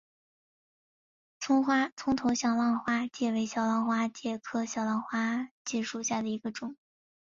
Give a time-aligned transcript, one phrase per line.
[1.95, 6.75] 葱头小浪花介为小浪花介科小浪花介属下的一个种。